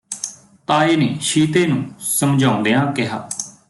[0.67, 1.83] ਤਾਏ ਨੇ ਸ਼ੀਤੇ ਨੂੰ
[1.99, 3.27] ਸਮਝਾਉਂਦਿਆਂ ਕਿਹਾ